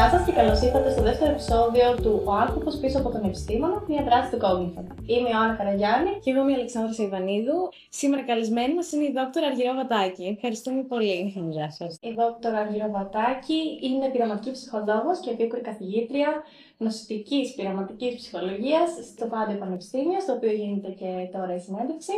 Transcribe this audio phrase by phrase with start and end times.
[0.00, 3.84] Γεια σας και καλώς ήρθατε στο δεύτερο επεισόδιο του Ο άνθρωπος πίσω από τον επιστήμονα,
[3.88, 4.88] μια δράση του Cognitive.
[5.12, 6.10] Είμαι η Ιωάννα Καραγιάννη.
[6.22, 7.58] Και εγώ είμαι η Αλεξάνδρα Σαϊβανίδου.
[7.88, 10.24] Σήμερα καλεσμένη μας είναι η δόκτωρα Αργυρό Βατάκη.
[10.36, 11.16] Ευχαριστούμε πολύ.
[11.50, 11.98] Γεια σας.
[12.00, 16.28] Η δόκτωρα Αργυρό Βατάκη είναι πειραματική ψυχολόγο και επίκουρη καθηγήτρια
[16.76, 22.16] νοσητική πειραματικής ψυχολογίας στο Πάντιο Πανεπιστήμιο, στο οποίο γίνεται και τώρα η συνέντευξη.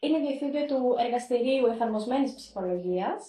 [0.00, 3.20] Είναι διευθύντρια του Εργαστηρίου Εφαρμοσμένης Ψυχολογίας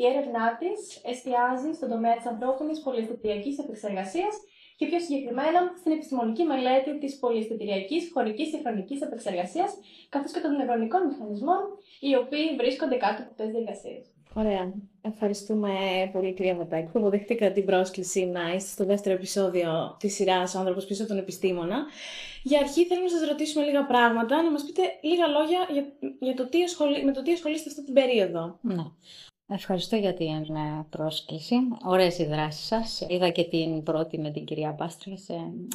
[0.00, 0.78] η έρευνά της
[1.12, 4.34] εστιάζει στον τομέα της ανθρώπινης πολυαισθητηριακής επεξεργασίας
[4.78, 9.70] και πιο συγκεκριμένα στην επιστημονική μελέτη της πολυαισθητηριακής χωρικής και χρονικής επεξεργασίας,
[10.08, 11.60] καθώς και των νευρονικών μηχανισμών,
[12.00, 14.04] οι οποίοι βρίσκονται κάτω από αυτές τις διαδικασίες.
[14.34, 14.72] Ωραία.
[15.02, 15.70] Ευχαριστούμε
[16.12, 20.58] πολύ, κυρία Βατάκη, που αποδεχτήκατε την πρόσκληση να είστε στο δεύτερο επεισόδιο της σειράς Ο
[20.58, 21.86] άνθρωπος πίσω από τον επιστήμονα.
[22.42, 25.84] Για αρχή, θέλω να σας ρωτήσουμε λίγα πράγματα, να μας πείτε λίγα λόγια για,
[26.20, 28.58] για το τι ασχολεί, με το τι ασχολείστε αυτή την περίοδο.
[28.60, 28.84] Ναι.
[29.52, 31.54] Ευχαριστώ για την ε, πρόσκληση.
[31.84, 33.06] Ωραίες οι δράσεις σας.
[33.08, 35.16] Είδα και την πρώτη με την κυρία Μπάστρια.
[35.16, 35.34] Σε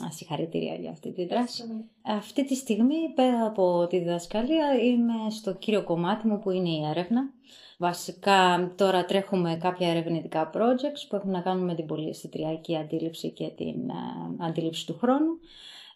[0.09, 1.63] συγχαρητήρια για αυτή τη δράση.
[2.01, 6.85] Αυτή τη στιγμή, πέρα από τη διδασκαλία, είμαι στο κύριο κομμάτι μου που είναι η
[6.89, 7.29] έρευνα.
[7.77, 13.47] Βασικά τώρα τρέχουμε κάποια ερευνητικά projects που έχουν να κάνουν με την πολυαισθητριακή αντίληψη και
[13.57, 15.39] την ε, αντίληψη του χρόνου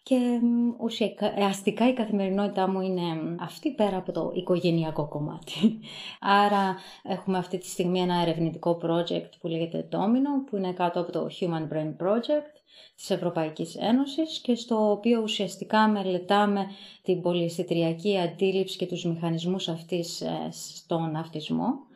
[0.02, 0.40] και
[0.78, 5.80] ουσιαστικά η καθημερινότητά μου είναι αυτή πέρα από το οικογενειακό κομμάτι.
[6.44, 11.12] Άρα έχουμε αυτή τη στιγμή ένα ερευνητικό project που λέγεται Domino που είναι κάτω από
[11.12, 12.60] το Human Brain Project
[12.96, 16.66] της Ευρωπαϊκής Ένωσης και στο οποίο ουσιαστικά μελετάμε
[17.02, 21.88] την πολυαισθητριακή αντίληψη και τους μηχανισμούς αυτής ε, στον αυτισμό.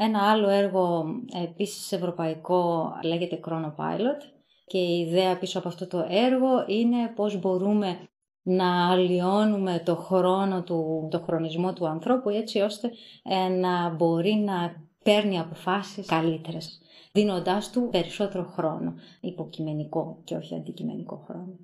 [0.00, 1.04] Ένα άλλο έργο
[1.44, 4.33] επίσης ευρωπαϊκό λέγεται Chronopilot
[4.64, 8.08] και η ιδέα πίσω από αυτό το έργο είναι πώς μπορούμε
[8.42, 12.90] να αλλοιώνουμε το χρόνο του, το χρονισμό του ανθρώπου έτσι ώστε
[13.22, 16.80] ε, να μπορεί να παίρνει αποφάσεις καλύτερες,
[17.12, 21.58] δίνοντάς του περισσότερο χρόνο, υποκειμενικό και όχι αντικειμενικό χρόνο.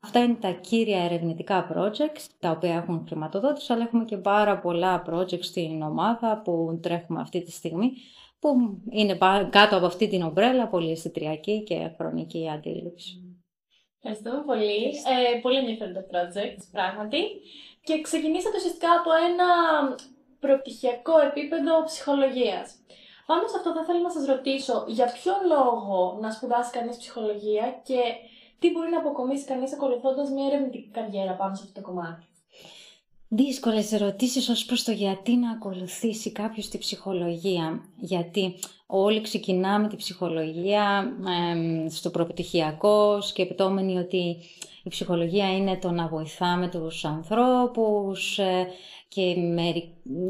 [0.00, 5.04] Αυτά είναι τα κύρια ερευνητικά projects, τα οποία έχουν χρηματοδότηση, αλλά έχουμε και πάρα πολλά
[5.10, 7.92] projects στην ομάδα που τρέχουμε αυτή τη στιγμή,
[8.44, 9.18] που είναι
[9.50, 13.12] κάτω από αυτή την ομπρέλα πολυαισθητριακή και χρονική αντίληψη.
[13.96, 14.80] Ευχαριστούμε πολύ.
[15.12, 17.22] Ε, πολύ ενδιαφέροντα project, πράγματι.
[17.86, 19.48] Και ξεκινήσατε ουσιαστικά από ένα
[20.40, 22.66] προπτυχιακό επίπεδο ψυχολογίας.
[23.26, 27.80] Πάνω σε αυτό θα ήθελα να σας ρωτήσω για ποιο λόγο να σπουδάσει κανείς ψυχολογία
[27.88, 28.00] και
[28.58, 32.26] τι μπορεί να αποκομίσει κανείς ακολουθώντας μια ερευνητική καριέρα πάνω σε αυτό το κομμάτι;
[33.36, 37.80] Δύσκολες ερωτήσεις ως προς το γιατί να ακολουθήσει κάποιος τη ψυχολογία.
[37.96, 38.54] Γιατί
[38.96, 41.12] όλοι ξεκινάμε τη ψυχολογία
[41.88, 44.36] στο προπτυχιακό σκεπτόμενοι ότι
[44.82, 48.66] η ψυχολογία είναι το να βοηθάμε τους ανθρώπους ε,
[49.08, 49.72] και με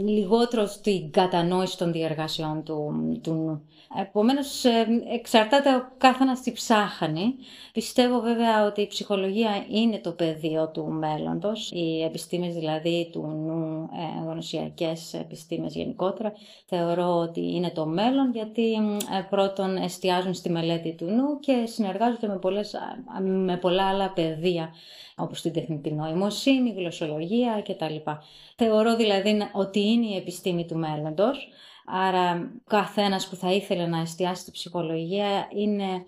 [0.02, 2.92] λιγότερο στην κατανόηση των διεργασιών του,
[3.22, 3.62] του
[4.00, 7.34] Επομένως, ε, εξαρτάται ο καθένας τι ψάχνει.
[7.72, 11.70] Πιστεύω βέβαια ότι η ψυχολογία είναι το πεδίο του μέλλοντος.
[11.70, 13.43] Οι επιστήμες δηλαδή του
[13.92, 16.32] νου, ε, γνωσιακές επιστήμες γενικότερα,
[16.66, 22.26] θεωρώ ότι είναι το μέλλον γιατί ε, πρώτον εστιάζουν στη μελέτη του νου και συνεργάζονται
[22.26, 22.74] με, πολλές,
[23.22, 24.74] με πολλά άλλα πεδία
[25.16, 28.10] όπως την τεχνητή νοημοσύνη, γλωσσολογία κτλ.
[28.56, 31.48] Θεωρώ δηλαδή ότι είναι η επιστήμη του μέλλοντος.
[31.86, 36.04] Άρα καθένας που θα ήθελε να εστιάσει στη ψυχολογία είναι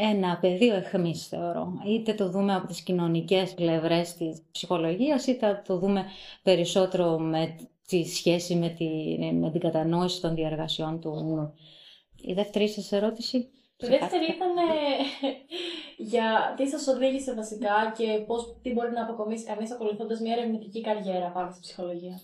[0.00, 1.72] ένα πεδίο εχμής θεωρώ.
[1.86, 6.04] Είτε το δούμε από τις κοινωνικές πλευρές της ψυχολογίας, είτε το δούμε
[6.42, 8.86] περισσότερο με τη σχέση με, τη,
[9.32, 11.54] με την κατανόηση των διαργασιών του νου.
[12.16, 13.48] Η δεύτερη σας ερώτηση.
[13.76, 14.54] Το δεύτερη ήταν
[16.12, 20.80] για τι σας οδήγησε βασικά και πώς, τι μπορεί να αποκομίσει κανείς ακολουθώντας μια ερευνητική
[20.80, 22.20] καριέρα πάνω στη ψυχολογία.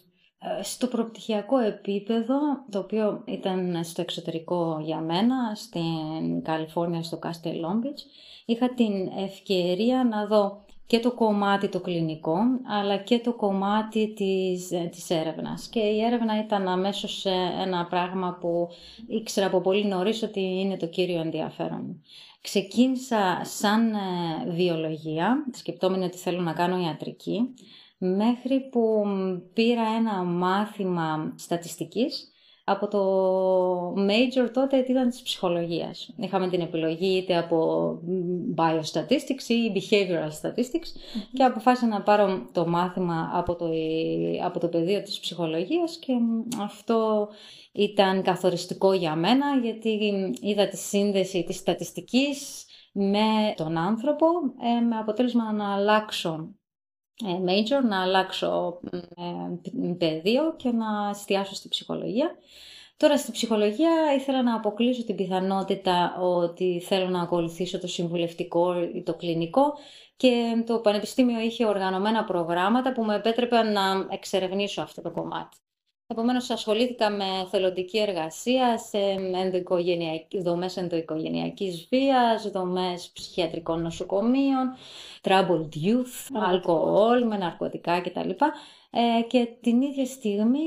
[0.46, 2.38] Ε, στο προπτυχιακό επίπεδο,
[2.70, 8.02] το οποίο ήταν στο εξωτερικό για μένα, στην Καλιφόρνια, στο Castle Long Beach,
[8.44, 12.38] είχα την ευκαιρία να δω και το κομμάτι το κλινικό,
[12.80, 15.68] αλλά και το κομμάτι της, ε, της έρευνας.
[15.68, 17.24] Και η έρευνα ήταν αμέσως
[17.60, 18.68] ένα πράγμα που
[19.06, 22.02] ήξερα από πολύ νωρίς ότι είναι το κύριο ενδιαφέρον.
[22.40, 27.54] Ξεκίνησα σαν ε, βιολογία, σκεπτόμενη ότι θέλω να κάνω ιατρική,
[28.04, 29.04] μέχρι που
[29.52, 32.28] πήρα ένα μάθημα στατιστικής
[32.64, 36.14] από το major τότε ήταν της ψυχολογίας.
[36.16, 37.90] Είχαμε την επιλογή είτε από
[38.56, 40.88] biostatistics ή behavioral statistics
[41.32, 43.70] και αποφάσισα να πάρω το μάθημα από το,
[44.44, 46.12] από το πεδίο της ψυχολογίας και
[46.62, 47.28] αυτό
[47.72, 49.98] ήταν καθοριστικό για μένα γιατί
[50.40, 54.26] είδα τη σύνδεση της στατιστικής με τον άνθρωπο
[54.76, 56.63] ε, με αποτέλεσμα να αλλάξω ε,
[57.22, 62.36] major, να αλλάξω ε, πεδίο και να εστιάσω στη ψυχολογία.
[62.96, 69.02] Τώρα στη ψυχολογία ήθελα να αποκλείσω την πιθανότητα ότι θέλω να ακολουθήσω το συμβουλευτικό ή
[69.02, 69.72] το κλινικό
[70.16, 75.56] και το Πανεπιστήμιο είχε οργανωμένα προγράμματα που με επέτρεπαν να εξερευνήσω αυτό το κομμάτι.
[76.16, 78.98] Επομένως, ασχολήθηκα με θελοντική εργασία σε
[80.42, 84.74] δομές ενδοοικογενειακής βίας, δομές ψυχιατρικών νοσοκομείων,
[85.22, 88.30] troubled youth, αλκοόλ, με ναρκωτικά κτλ.
[88.90, 90.60] Ε, και την ίδια στιγμή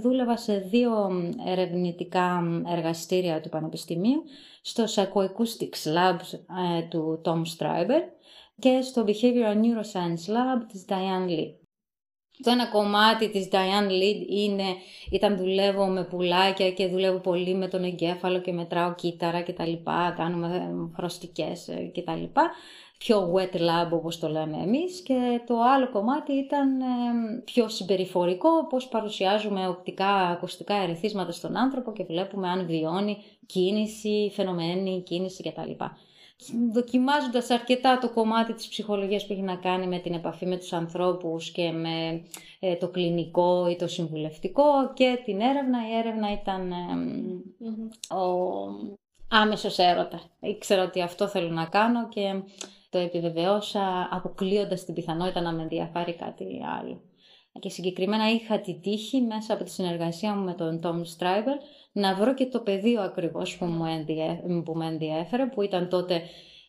[0.00, 1.10] δούλευα σε δύο
[1.46, 4.22] ερευνητικά εργαστήρια του Πανεπιστημίου,
[4.62, 6.18] στο Psychoacoustics Lab
[6.76, 8.02] ε, του Tom Stryber
[8.58, 11.67] και στο Behavioral Neuroscience Lab της Diane Lee.
[12.42, 14.64] Το ένα κομμάτι της Diane Lee είναι,
[15.10, 19.66] ήταν δουλεύω με πουλάκια και δουλεύω πολύ με τον εγκέφαλο και μετράω κύτταρα και τα
[19.66, 22.50] λοιπά, κάνουμε χρωστικές και τα λοιπά
[22.98, 26.68] πιο wet lab όπως το λέμε εμείς και το άλλο κομμάτι ήταν
[27.44, 35.02] πιο συμπεριφορικό, πώς παρουσιάζουμε οπτικά, ακουστικά ερεθίσματα στον άνθρωπο και βλέπουμε αν βιώνει κίνηση, φαινομένη
[35.02, 35.84] κίνηση κτλ.
[36.72, 40.72] Δοκιμάζοντας αρκετά το κομμάτι της ψυχολογίας που έχει να κάνει με την επαφή με τους
[40.72, 42.22] ανθρώπους και με
[42.60, 46.72] ε, το κλινικό ή το συμβουλευτικό και την έρευνα, η έρευνα ήταν
[48.10, 48.28] ο
[49.28, 50.28] άμεσος έρωτας.
[50.40, 52.42] Ήξερα ότι αυτό θέλω να κάνω και
[52.90, 56.44] το επιβεβαιώσα αποκλείοντας την πιθανότητα να με ενδιαφέρει κάτι
[56.80, 57.00] άλλο.
[57.60, 61.58] Και συγκεκριμένα είχα τη τύχη μέσα από τη συνεργασία μου με τον Tom Stryber
[61.92, 66.22] να βρω και το πεδίο ακριβώς που, μου που με ενδιέφερε, που ήταν τότε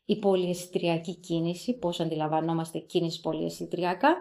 [0.06, 4.16] η πολυαισθητριακή κίνηση, πώς αντιλαμβανόμαστε κίνηση πολυαισθητριακά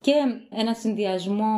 [0.00, 0.12] και
[0.50, 1.52] ένα συνδυασμό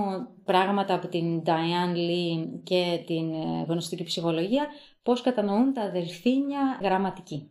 [0.44, 4.66] πράγματα από την Diane Lee και την ε, γνωστική ψυχολογία,
[5.02, 7.50] πώς κατανοούν τα αδελφίνια γραμματική.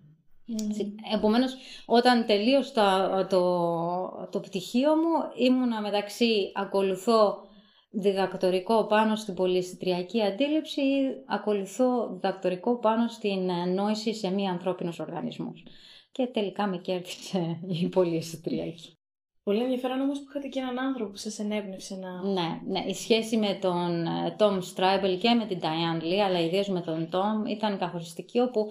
[0.52, 0.86] Mm.
[1.16, 1.56] Επομένως,
[1.86, 7.50] όταν τελείωσα το, το πτυχίο μου, ήμουνα μεταξύ ακολουθώ
[7.92, 15.64] διδακτορικό πάνω στην πολυαισθητριακή αντίληψη ή ακολουθώ διδακτορικό πάνω στην νόηση σε μη ανθρώπινος οργανισμός.
[16.12, 18.96] Και τελικά με κέρδισε η πολυαισθητριακή.
[19.44, 22.32] Πολύ ενδιαφέρον όμως που είχατε και έναν άνθρωπο που σας ενέπνευσε να...
[22.32, 24.06] Ναι, ναι, η σχέση με τον
[24.38, 28.68] Tom Stryble και με την Diane Lee, αλλά ιδίως με τον Tom, ήταν καθοριστική, όπου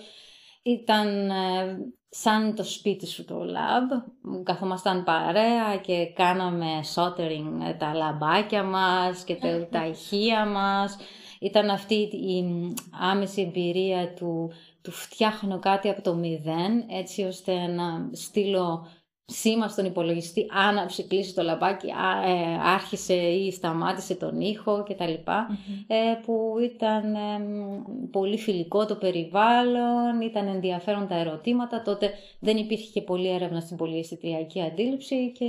[0.63, 1.79] ήταν ε,
[2.09, 4.03] σαν το σπίτι σου το lab.
[4.43, 10.97] Καθόμασταν παρέα και κάναμε soldering ε, τα λαμπάκια μας και τα, τα ηχεία μας.
[11.41, 12.45] Ήταν αυτή η
[13.01, 14.53] άμεση εμπειρία του,
[14.83, 18.87] του φτιάχνω κάτι από το μηδέν, έτσι ώστε να στείλω
[19.31, 21.93] σήμα στον υπολογιστή, άναψε, κλείσει το λαμπάκι, ε,
[22.65, 25.13] άρχισε ή σταμάτησε τον ήχο κτλ.
[25.87, 27.17] Ε, που ήταν
[28.11, 32.11] πολύ φιλικό το περιβάλλον, ήταν ενδιαφέρον τα ερωτήματα, τότε
[32.41, 35.47] δεν υπήρχε και πολλή έρευνα στην πολυαισθητριακή αντίληψη και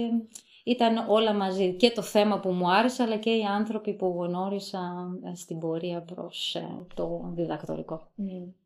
[0.63, 4.79] ήταν όλα μαζί και το θέμα που μου άρεσε αλλά και οι άνθρωποι που γνώρισα
[5.23, 6.57] ε, στην πορεία προς
[6.93, 8.07] το διδακτορικό.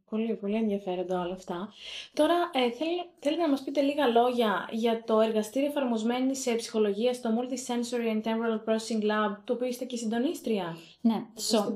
[0.10, 1.74] Πολύ, πολύ ενδιαφέροντα όλα αυτά.
[2.13, 2.72] Τώρα, ε,
[3.19, 8.22] θέλετε να μας πείτε λίγα λόγια για το εργαστήριο εφαρμοσμένη σε ψυχολογία στο Multisensory and
[8.24, 11.74] Temporal Processing Lab, το οποίο είστε και συντονίστρια; Ναι, so,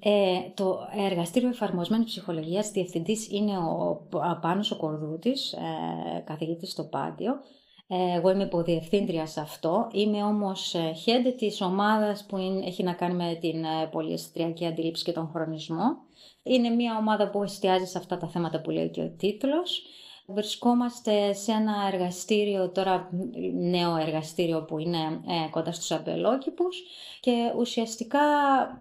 [0.00, 0.78] ε, το
[1.08, 4.08] εργαστήριο εφαρμοσμένη ψυχολογία διευθυντής είναι ο
[4.40, 7.40] Πάνος ο Κορδούτης, ε, καθηγητής στο Πάντιο.
[7.90, 9.88] Ε, εγώ είμαι υποδιευθύντρια σε αυτό.
[9.92, 14.66] Είμαι όμως ε, head της ομάδας που είναι, έχει να κάνει με την ε, πολυαισθητριακή
[14.66, 15.96] αντίληψη και τον χρονισμό.
[16.42, 19.82] Είναι μια ομάδα που εστιάζει σε αυτά τα θέματα που λέει και ο τίτλος.
[20.26, 23.08] Βρισκόμαστε σε ένα εργαστήριο, τώρα
[23.54, 26.82] νέο εργαστήριο που είναι ε, κοντά στους αμπελόκηπους
[27.20, 28.20] και ουσιαστικά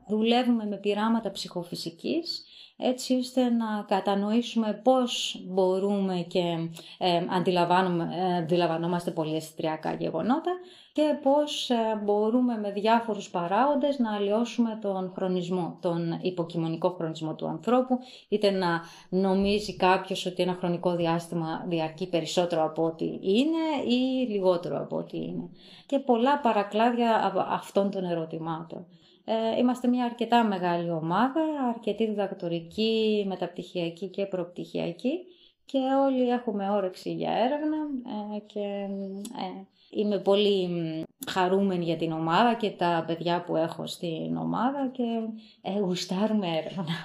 [0.08, 2.46] δουλεύουμε με πειράματα ψυχοφυσικής
[2.78, 6.40] έτσι ώστε να κατανοήσουμε πώς μπορούμε και
[6.98, 7.26] ε, ε
[8.38, 10.52] αντιλαμβανόμαστε πολύ αισθητριακά γεγονότα
[10.98, 17.48] και πώς ε, μπορούμε με διάφορους παράγοντες να αλλοιώσουμε τον χρονισμό, τον υποκειμονικό χρονισμό του
[17.48, 24.28] ανθρώπου, είτε να νομίζει κάποιος ότι ένα χρονικό διάστημα διαρκεί περισσότερο από ό,τι είναι ή
[24.30, 25.50] λιγότερο από ό,τι είναι.
[25.86, 28.86] Και πολλά παρακλάδια αυτών των ερωτημάτων.
[29.30, 31.42] Ε, είμαστε μια αρκετά μεγάλη ομάδα,
[31.76, 35.26] αρκετή διδακτορική, μεταπτυχιακή και προπτυχιακή
[35.66, 37.78] και όλοι έχουμε όρεξη για έρευνα
[38.36, 40.70] ε, και ε, Είμαι πολύ
[41.28, 45.04] χαρούμενη για την ομάδα και τα παιδιά που έχω στην ομάδα και
[45.62, 46.86] ε, γουστάρουμε έρευνα.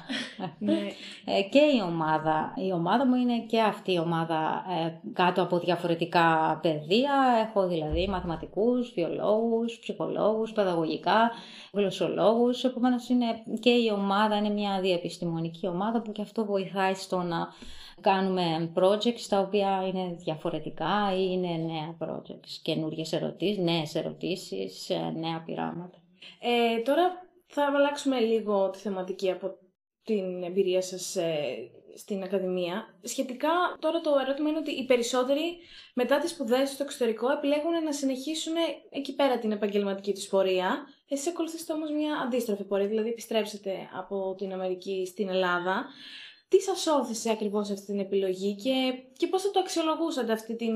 [0.59, 0.79] Ναι.
[1.25, 2.55] ε, και η ομάδα.
[2.69, 7.13] Η ομάδα μου είναι και αυτή η ομάδα ε, κάτω από διαφορετικά παιδεία.
[7.49, 11.31] Έχω δηλαδή μαθηματικούς, βιολόγους, ψυχολόγους, παιδαγωγικά,
[11.73, 12.65] γλωσσολόγους.
[12.65, 13.27] Επομένως είναι
[13.61, 17.49] και η ομάδα είναι μια διεπιστημονική ομάδα που και αυτό βοηθάει στο να
[18.03, 25.13] κάνουμε projects τα οποία είναι διαφορετικά ή είναι νέα projects, καινούργιες ερωτήσεις, νέες ερωτήσεις, ε,
[25.17, 25.99] νέα πειράματα.
[26.41, 29.59] Ε, τώρα Θα αλλάξουμε λίγο τη θεματική από
[30.05, 32.99] την εμπειρία σας ε, στην Ακαδημία.
[33.03, 33.49] Σχετικά,
[33.79, 35.57] τώρα το ερώτημα είναι ότι οι περισσότεροι
[35.95, 38.55] μετά τις σπουδές στο εξωτερικό επιλέγουν να συνεχίσουν
[38.91, 40.87] εκεί πέρα την επαγγελματική τους πορεία.
[41.09, 45.87] Εσείς ακολουθήσετε όμως μια αντίστροφη πορεία, δηλαδή επιστρέψετε από την Αμερική στην Ελλάδα.
[46.49, 50.75] Τι σας όθησε ακριβώς αυτή την επιλογή και, και πώς θα το αξιολογούσατε αυτή την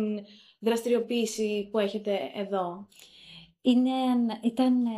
[0.67, 2.89] δραστηριοποίηση που έχετε εδώ;
[3.63, 3.91] Είναι,
[4.43, 4.91] ήταν ε,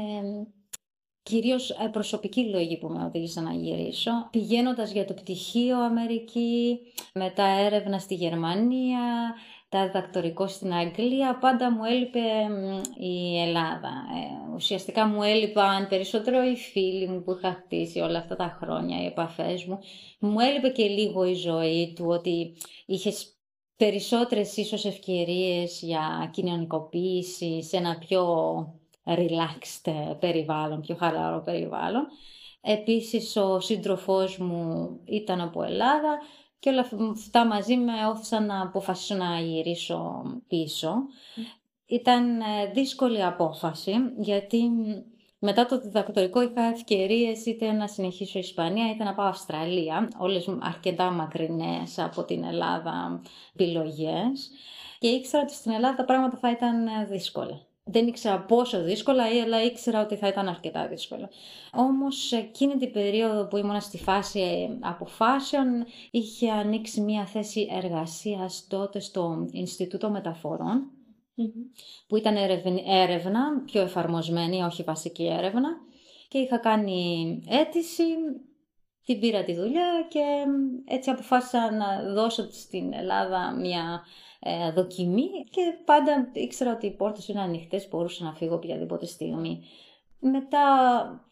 [1.22, 4.10] κυρίως ε, προσωπική λόγη που με οδήγησαν να γυρίσω.
[4.30, 6.78] Πηγαίνοντας για το πτυχίο Αμερική,
[7.14, 9.34] μετά έρευνα στη Γερμανία,
[9.68, 12.20] τα διδακτορικό στην Αγγλία, πάντα μου έλειπε
[12.98, 13.88] η Ελλάδα.
[13.88, 19.02] Ε, ουσιαστικά μου έλειπαν περισσότερο οι φίλοι μου που είχα χτίσει όλα αυτά τα χρόνια,
[19.02, 19.78] οι επαφές μου.
[20.18, 22.56] Μου έλειπε και λίγο η ζωή του, ότι
[22.86, 23.37] είχες
[23.78, 28.24] περισσότερες ίσως ευκαιρίες για κοινωνικοποίηση σε ένα πιο
[29.04, 32.06] relaxed περιβάλλον, πιο χαλαρό περιβάλλον.
[32.60, 36.18] Επίσης ο σύντροφός μου ήταν από Ελλάδα
[36.58, 40.94] και όλα αυτά μαζί με όθησαν να αποφασίσω να γυρίσω πίσω.
[41.86, 44.70] Ήταν ε, δύσκολη απόφαση γιατί
[45.38, 51.10] μετά το διδακτορικό είχα ευκαιρίες είτε να συνεχίσω Ισπανία είτε να πάω Αυστραλία, όλες αρκετά
[51.10, 53.22] μακρινές από την Ελλάδα
[53.54, 54.50] επιλογές.
[54.98, 59.24] Και ήξερα ότι στην Ελλάδα τα πράγματα θα ήταν ε, δύσκολα δεν ήξερα πόσο δύσκολα,
[59.44, 61.28] αλλά ήξερα ότι θα ήταν αρκετά δύσκολα.
[61.72, 69.00] Όμως εκείνη την περίοδο που ήμουν στη φάση αποφάσεων είχε ανοίξει μια θέση εργασίας τότε
[69.00, 70.10] στο Ινστιτούτο
[72.08, 72.36] που ήταν
[72.86, 75.68] έρευνα, πιο εφαρμοσμένη, όχι βασική έρευνα.
[76.28, 78.04] Και είχα κάνει αίτηση,
[79.04, 80.24] την πήρα τη δουλειά και
[80.84, 84.02] έτσι αποφάσισα να δώσω στην Ελλάδα μια
[84.40, 85.28] ε, δοκιμή.
[85.50, 89.62] Και πάντα ήξερα ότι οι πόρτες είναι ανοιχτές, μπορούσα να φύγω οποιαδήποτε στιγμή.
[90.20, 90.60] Μετά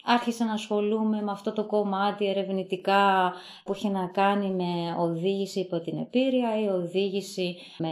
[0.04, 3.32] άρχισα να ασχολούμαι με αυτό το κομμάτι ερευνητικά
[3.64, 7.88] που είχε να κάνει με οδήγηση υπό την επίρρεια ή οδήγηση με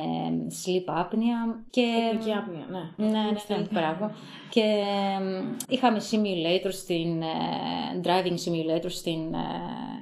[0.49, 1.65] sleep apnea.
[1.71, 1.87] Και...
[2.39, 3.07] άπνοια, ναι.
[3.07, 4.11] Ναι, ναι, ναι, μπράβο.
[4.51, 4.83] Και
[5.69, 9.39] είχαμε simulator στην, ε, driving simulator στην ε,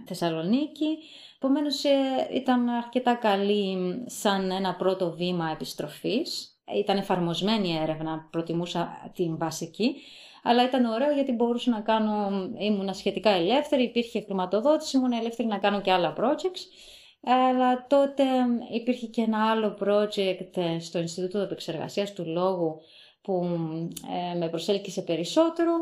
[0.06, 0.98] Θεσσαλονίκη
[1.44, 1.90] Επομένως ε,
[2.32, 6.56] ήταν αρκετά καλή σαν ένα πρώτο βήμα επιστροφής.
[6.76, 9.94] Ήταν εφαρμοσμένη η έρευνα, προτιμούσα την βασική,
[10.42, 15.58] αλλά ήταν ωραίο γιατί μπορούσα να κάνω, ήμουν σχετικά ελεύθερη, υπήρχε χρηματοδότηση, ήμουν ελεύθερη να
[15.58, 16.60] κάνω και άλλα projects.
[17.24, 18.24] Αλλά τότε
[18.72, 22.80] υπήρχε και ένα άλλο project στο Ινστιτούτο Επεξεργασίας του Λόγου
[23.22, 23.48] που
[24.34, 25.72] ε, με προσέλκυσε περισσότερο,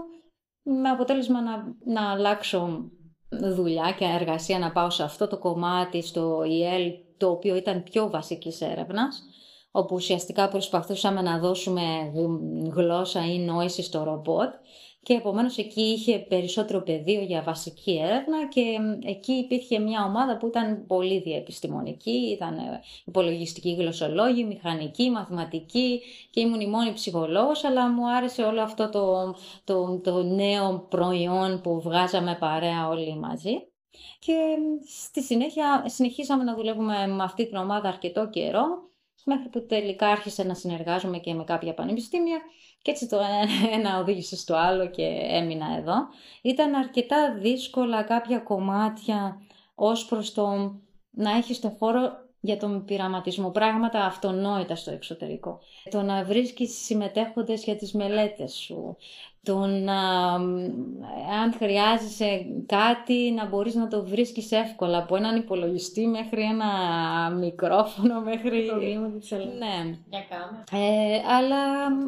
[0.63, 2.91] με αποτέλεσμα να, να αλλάξω
[3.29, 8.11] δουλειά και εργασία να πάω σε αυτό το κομμάτι στο ΙΕΛ, το οποίο ήταν πιο
[8.11, 9.23] βασικής έρευνας,
[9.71, 12.13] όπου ουσιαστικά προσπαθούσαμε να δώσουμε
[12.73, 14.55] γλώσσα ή νόηση στο ρομπότ
[15.03, 20.47] και επομένως εκεί είχε περισσότερο πεδίο για βασική έρευνα και εκεί υπήρχε μια ομάδα που
[20.47, 26.01] ήταν πολύ διεπιστημονική, ήταν ε, υπολογιστική γλωσσολόγη, μηχανική, μαθηματική
[26.31, 29.35] και ήμουν η μόνη ψυχολόγος, αλλά μου άρεσε όλο αυτό το,
[29.65, 33.65] το, το νέο προϊόν που βγάζαμε παρέα όλοι μαζί.
[34.19, 38.90] Και στη συνέχεια συνεχίσαμε να δουλεύουμε με αυτή την ομάδα αρκετό καιρό,
[39.25, 42.41] μέχρι που τελικά άρχισε να συνεργάζομαι και με κάποια πανεπιστήμια
[42.83, 43.19] και έτσι το
[43.77, 45.95] ένα οδήγησε στο άλλο και έμεινα εδώ.
[46.43, 49.43] Ήταν αρκετά δύσκολα κάποια κομμάτια
[49.75, 50.75] ως προς το
[51.11, 55.61] να έχεις το χώρο για τον πειραματισμό, πράγματα αυτονόητα στο εξωτερικό.
[55.91, 58.97] Το να βρίσκεις συμμετέχοντες για τις μελέτες σου,
[59.43, 60.33] το να,
[61.43, 66.67] αν χρειάζεσαι κάτι, να μπορείς να το βρίσκεις εύκολα, από έναν υπολογιστή μέχρι ένα
[67.31, 68.67] μικρόφωνο, μέχρι...
[68.67, 68.77] Το
[69.37, 69.99] ναι.
[70.09, 70.65] Για κάμερα.
[70.73, 71.57] Ε, αλλά...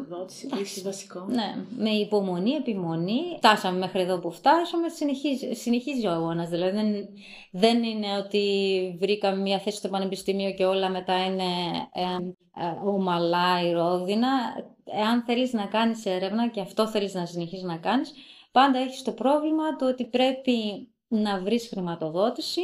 [0.09, 1.25] Δότηση, βασικό.
[1.29, 7.07] Ναι, με υπομονή, επιμονή, φτάσαμε μέχρι εδώ που φτάσαμε, συνεχίζει, συνεχίζει ο αγώνας, δηλαδή δεν,
[7.55, 11.43] δεν είναι ότι βρήκαμε μια θέση στο πανεπιστήμιο και όλα μετά είναι
[11.93, 14.29] ε, ε, ομαλά, ρόδινα
[14.85, 18.13] εάν θέλεις να κάνεις έρευνα και αυτό θέλεις να συνεχίσεις να κάνεις,
[18.51, 22.61] πάντα έχεις το πρόβλημα το ότι πρέπει να βρεις χρηματοδότηση.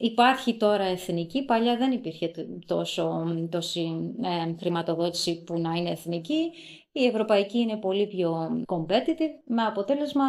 [0.00, 2.32] Υπάρχει τώρα εθνική, παλιά δεν υπήρχε
[2.66, 6.52] τόσο, τόση ε, χρηματοδότηση που να είναι εθνική.
[6.92, 10.24] Η ευρωπαϊκή είναι πολύ πιο competitive, με αποτέλεσμα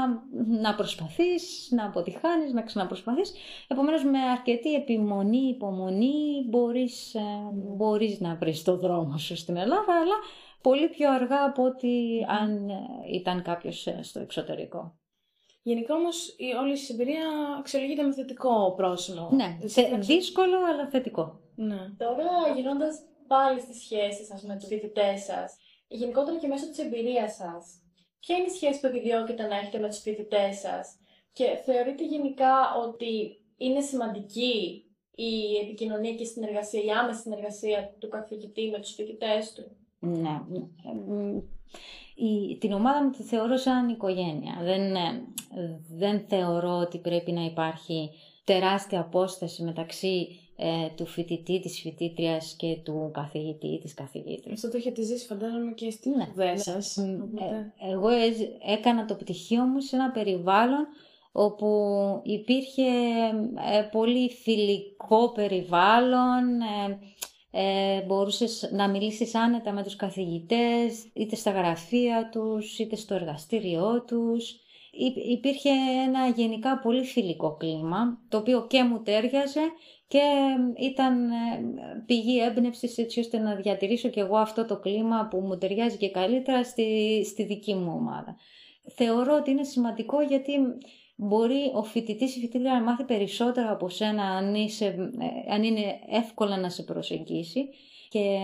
[0.62, 3.34] να προσπαθείς, να αποτυχάνεις, να ξαναπροσπαθείς.
[3.68, 7.22] Επομένως με αρκετή επιμονή, υπομονή μπορείς, ε,
[7.52, 10.16] μπορείς να βρεις το δρόμο σου στην Ελλάδα, αλλά
[10.62, 12.76] πολύ πιο αργά από ότι αν ε,
[13.14, 14.99] ήταν κάποιος ε, στο εξωτερικό.
[15.70, 17.28] Γενικά όμως η όλη η εμπειρία
[17.60, 19.30] αξιολογείται με θετικό πρόσημο.
[19.32, 19.58] Ναι,
[20.00, 21.40] δύσκολο αλλά θετικό.
[21.56, 21.80] Ναι.
[21.98, 22.90] Τώρα γυρνώντα
[23.28, 25.56] πάλι στη σχέση σας με τους φοιτητές σας,
[25.88, 27.64] γενικότερα και μέσω της εμπειρίας σας,
[28.20, 30.86] ποια είναι η σχέση που επιδιώκετε να έχετε με τους φοιτητές σας;
[31.34, 32.54] Και θεωρείτε γενικά
[32.86, 33.12] ότι
[33.58, 34.84] είναι σημαντική
[35.16, 39.64] η επικοινωνία και η συνεργασία, η άμεση συνεργασία του καθηγητή με τους φοιτητές του;
[40.00, 40.42] Ναι.
[42.16, 44.60] Η, την ομάδα μου τη θεωρώ σαν οικογένεια.
[44.62, 45.24] Δεν, ε,
[45.98, 48.10] δεν θεωρώ ότι πρέπει να υπάρχει
[48.44, 54.54] τεράστια απόσταση μεταξύ ε, του φοιτητή, της φοιτήτριας και του καθηγητή ή της καθηγήτριας.
[54.54, 56.98] Αυτό το έχετε ζήσει φαντάζομαι και στην ναι, σπουδές σας.
[56.98, 58.10] Ε, εγώ
[58.68, 60.88] έκανα το πτυχίο μου σε ένα περιβάλλον
[61.32, 61.92] όπου
[62.24, 62.88] υπήρχε
[63.74, 66.44] ε, πολύ φιλικό περιβάλλον,
[67.52, 74.04] ε, μπορούσες να μιλήσεις άνετα με τους καθηγητές, είτε στα γραφεία τους, είτε στο εργαστήριό
[74.08, 74.60] τους.
[75.30, 75.70] Υπήρχε
[76.06, 79.62] ένα γενικά πολύ φιλικό κλίμα, το οποίο και μου τέριαζε
[80.08, 80.22] και
[80.78, 81.36] ήταν ε,
[82.06, 86.10] πηγή έμπνευσης έτσι ώστε να διατηρήσω και εγώ αυτό το κλίμα που μου ταιριάζει και
[86.10, 88.36] καλύτερα στη, στη δική μου ομάδα.
[88.96, 90.52] Θεωρώ ότι είναι σημαντικό γιατί
[91.16, 95.64] μπορεί ο φοιτητής ή η φοιτήτρια να μάθει περισσότερα από σένα αν, είσαι, ε, αν
[95.64, 97.70] είναι εύκολα να σε προσεγγίσει.
[98.10, 98.38] Και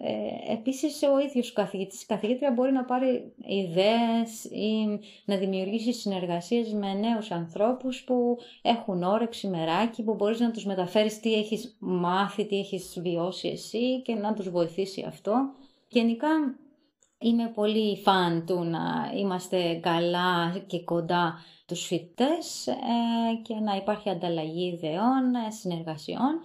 [0.00, 5.92] ε, επίσης ο ίδιος ο καθηγητής, η καθηγήτρια μπορεί να πάρει ιδέες ή να δημιουργήσει
[5.92, 11.76] συνεργασίες με νέους ανθρώπους που έχουν όρεξη, μεράκι, που μπορείς να τους μεταφέρεις τι έχεις
[11.78, 15.50] μάθει, τι έχεις βιώσει εσύ και να τους βοηθήσει αυτό.
[15.88, 16.28] Γενικά
[17.18, 22.74] είμαι πολύ φαν του να είμαστε καλά και κοντά τους φοιτητές ε,
[23.42, 26.40] και να υπάρχει ανταλλαγή ιδεών, ε, συνεργασιών.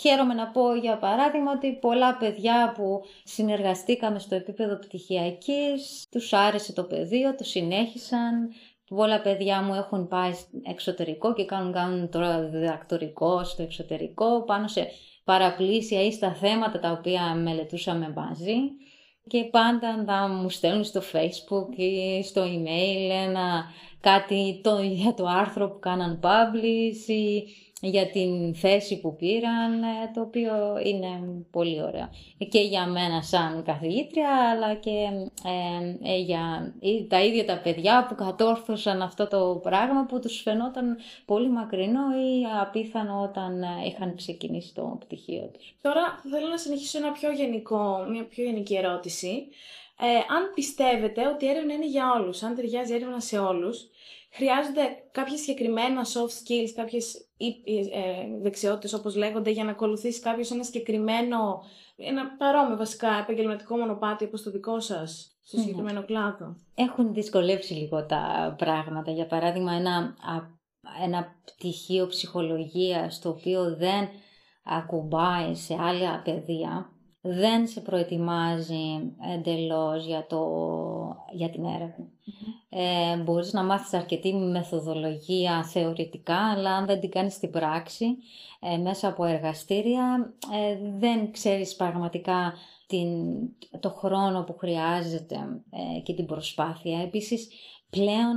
[0.00, 6.72] Χαίρομαι να πω για παράδειγμα ότι πολλά παιδιά που συνεργαστήκαμε στο επίπεδο πτυχιακής, τους άρεσε
[6.72, 8.52] το πεδίο, το συνέχισαν.
[8.88, 14.88] Πολλά παιδιά μου έχουν πάει εξωτερικό και κάνουν, κάνουν τώρα διδακτορικό στο εξωτερικό πάνω σε
[15.24, 18.56] παραπλήσια ή στα θέματα τα οποία μελετούσαμε μαζί
[19.26, 23.64] και πάντα θα μου στέλνουν στο facebook ή στο email ένα
[24.00, 27.44] κάτι το, για το άρθρο που κάναν publish ή
[27.80, 30.52] για την θέση που πήραν, ε, το οποίο
[30.84, 31.08] είναι
[31.50, 32.08] πολύ ωραίο.
[32.48, 35.08] Και για μένα σαν καθηγήτρια, αλλά και
[35.44, 36.74] ε, ε, για
[37.08, 42.44] τα ίδια τα παιδιά που κατόρθωσαν αυτό το πράγμα που τους φαινόταν πολύ μακρινό ή
[42.60, 45.76] απίθανο όταν είχαν ξεκινήσει το πτυχίο τους.
[45.80, 49.46] Τώρα θέλω να συνεχίσω ένα πιο γενικό, μια πιο γενική ερώτηση.
[50.06, 53.88] Αν πιστεύετε ότι η έρευνα είναι για όλους, αν ταιριάζει η έρευνα σε όλους,
[54.32, 54.82] χρειάζονται
[55.12, 61.62] κάποια συγκεκριμένα soft skills, κάποιες ε, δεξιότητες όπως λέγονται για να ακολουθήσει κάποιος ένα συγκεκριμένο,
[61.96, 65.62] ένα παρόμοιο βασικά επαγγελματικό μονοπάτι όπως το δικό σας στο ναι.
[65.62, 66.56] συγκεκριμένο κλάδο.
[66.74, 69.10] Έχουν δυσκολεύσει λίγο τα πράγματα.
[69.10, 70.16] Για παράδειγμα ένα,
[71.04, 74.08] ένα πτυχίο ψυχολογίας το οποίο δεν
[74.64, 80.46] ακουμπάει σε άλλα παιδεία δεν σε προετοιμάζει εντελώς για, το,
[81.32, 82.08] για την ερευνα
[82.68, 88.06] Ε, μπορείς να μάθεις αρκετή μεθοδολογία θεωρητικά, αλλά αν δεν την κάνεις στην πράξη,
[88.60, 92.54] ε, μέσα από εργαστήρια, ε, δεν ξέρεις πραγματικά
[92.86, 93.08] την,
[93.80, 95.36] το χρόνο που χρειάζεται
[95.70, 97.00] ε, και την προσπάθεια.
[97.00, 97.48] Επίσης,
[97.90, 98.36] πλέον,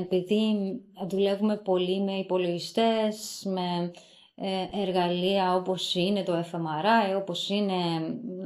[0.00, 0.54] επειδή
[1.08, 3.90] δουλεύουμε πολύ με υπολογιστές, με ε,
[4.72, 7.74] εργαλεία όπως είναι το FMRI, όπως είναι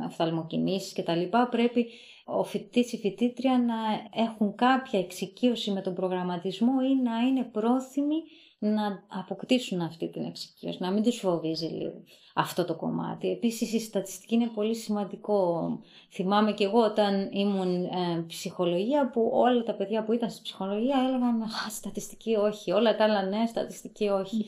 [0.07, 1.23] οφθαλμοκινήσεις κτλ.
[1.51, 1.87] Πρέπει
[2.25, 3.75] ο φοιτητής ή η φοιτήτρια να
[4.23, 8.17] έχουν κάποια εξοικείωση με τον προγραμματισμό ή να είναι πρόθυμοι
[8.59, 12.03] να αποκτήσουν αυτή την εξοικείωση, να μην τους φοβίζει λίγο
[12.35, 13.31] αυτό το κομμάτι.
[13.31, 15.71] Επίσης η στατιστική είναι πολύ σημαντικό.
[16.11, 20.97] Θυμάμαι και εγώ όταν ήμουν ε, ψυχολογία που όλα τα παιδιά που ήταν στη ψυχολογία
[21.09, 24.47] έλεγαν «Α, στατιστική όχι, όλα τα άλλα ναι, στατιστική όχι».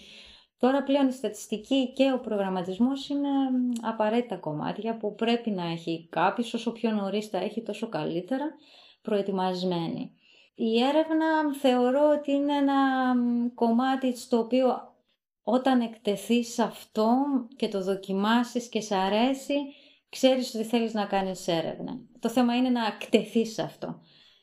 [0.59, 3.29] Τώρα πλέον η στατιστική και ο προγραμματισμός είναι
[3.81, 8.44] απαραίτητα κομμάτια που πρέπει να έχει κάποιος όσο πιο νωρίς τα έχει τόσο καλύτερα
[9.03, 10.12] προετοιμασμένη.
[10.55, 12.75] Η έρευνα θεωρώ ότι είναι ένα
[13.55, 14.94] κομμάτι στο οποίο
[15.42, 17.14] όταν εκτεθείς σε αυτό
[17.57, 19.55] και το δοκιμάσεις και σε αρέσει,
[20.09, 22.01] ξέρεις ότι θέλεις να κάνεις έρευνα.
[22.18, 24.01] Το θέμα είναι να εκτεθείς σε αυτό.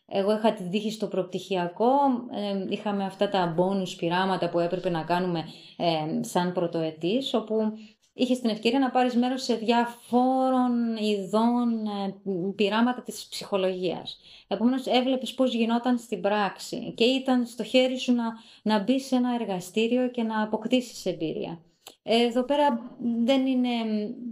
[0.08, 1.92] Εγώ είχα τη δίχη στο προπτυχιακό,
[2.32, 5.44] ε, είχαμε αυτά τα bonus πειράματα που έπρεπε να κάνουμε
[5.78, 7.74] ε, σαν πρωτοετής, όπου
[8.14, 12.16] είχες την ευκαιρία να πάρεις μέρος σε διάφορων ειδών ε,
[12.56, 14.20] πειράματα της ψυχολογίας.
[14.48, 18.24] Επομένως έβλεπες πώς γινόταν στην πράξη και ήταν στο χέρι σου να,
[18.62, 21.60] να μπεις σε ένα εργαστήριο και να αποκτήσεις εμπειρία.
[22.04, 23.70] Εδώ πέρα δεν είναι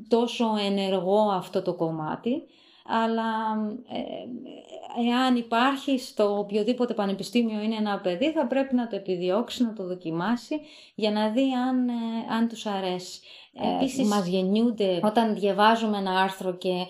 [0.08, 2.44] τόσο ενεργό αυτό το κομμάτι,
[2.86, 3.56] αλλά
[3.90, 9.74] ε, εάν υπάρχει στο οποιοδήποτε πανεπιστήμιο είναι ένα παιδί θα πρέπει να το επιδιώξει, να
[9.74, 10.60] το δοκιμάσει
[10.96, 11.94] για να δει αν, ε,
[12.30, 13.22] αν τους αρέσει.
[13.54, 16.86] Ε, Επίσης μας γεννιούνται όταν διαβάζουμε ένα άρθρο και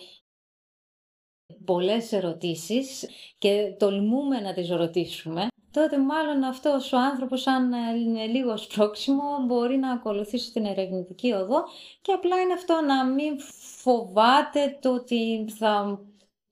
[1.65, 8.63] πολλές ερωτήσεις και τολμούμε να τις ρωτήσουμε, τότε μάλλον αυτός ο άνθρωπος, αν είναι λίγος
[8.63, 11.63] σπρώξιμο, μπορεί να ακολουθήσει την ερευνητική οδό
[12.01, 13.39] και απλά είναι αυτό να μην
[13.81, 15.99] φοβάται το ότι θα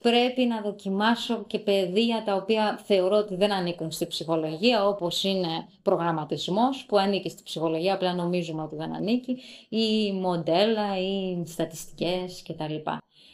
[0.02, 5.68] πρέπει να δοκιμάσω και παιδεία τα οποία θεωρώ ότι δεν ανήκουν στη ψυχολογία, όπως είναι
[5.82, 12.76] προγραμματισμός που ανήκει στη ψυχολογία, απλά νομίζουμε ότι δεν ανήκει, ή μοντέλα ή στατιστικές κτλ.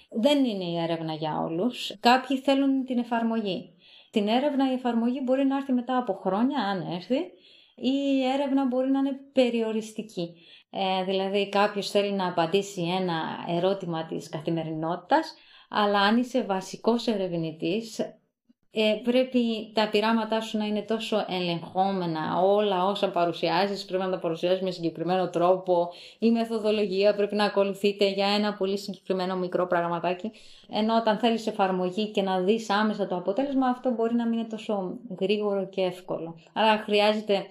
[0.09, 1.95] Δεν είναι η έρευνα για όλους.
[1.99, 3.71] Κάποιοι θέλουν την εφαρμογή.
[4.17, 7.15] Την έρευνα η εφαρμογή μπορεί να έρθει μετά από χρόνια, αν έρθει,
[7.75, 10.33] ή η έρευνα μπορεί να είναι περιοριστική.
[10.69, 15.33] Ε, δηλαδή κάποιος θέλει να απαντήσει ένα ερώτημα της καθημερινότητας,
[15.69, 17.99] αλλά αν είσαι βασικός ερευνητής,
[18.79, 24.19] ε, πρέπει τα πειράματά σου να είναι τόσο ελεγχόμενα, όλα όσα παρουσιάζεις πρέπει να τα
[24.19, 30.31] παρουσιάζεις με συγκεκριμένο τρόπο, η μεθοδολογία πρέπει να ακολουθείτε για ένα πολύ συγκεκριμένο μικρό πραγματάκι,
[30.69, 34.47] ενώ όταν θέλεις εφαρμογή και να δεις άμεσα το αποτέλεσμα, αυτό μπορεί να μην είναι
[34.47, 36.39] τόσο γρήγορο και εύκολο.
[36.53, 37.45] Άρα χρειάζεται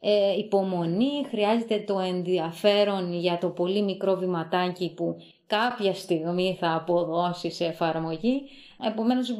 [0.00, 5.16] ε, υπομονή, χρειάζεται το ενδιαφέρον για το πολύ μικρό βηματάκι που
[5.46, 8.42] κάποια στιγμή θα αποδώσει σε εφαρμογή.
[8.86, 9.34] Επομένως,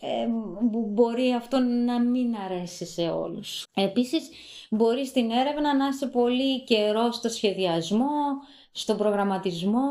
[0.00, 0.26] ε,
[0.70, 3.66] μπορεί αυτό να μην αρέσει σε όλους.
[3.74, 4.28] Επίσης,
[4.70, 8.10] μπορεί στην έρευνα να είσαι πολύ καιρό στο σχεδιασμό,
[8.72, 9.88] στον προγραμματισμό